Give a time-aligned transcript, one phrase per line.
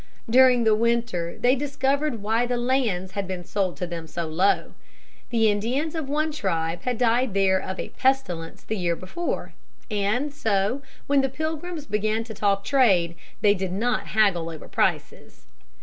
[0.27, 4.73] During the winter they discovered why the lands had been sold to them so low.
[5.29, 9.53] The Indians of one tribe had died there of a pestilence the year before,
[9.91, 15.45] and so when the Pilgrims began to talk trade they did not haggle over prices.